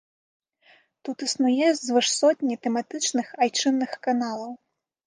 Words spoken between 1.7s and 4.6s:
звыш сотні тэматычных айчынных каналаў.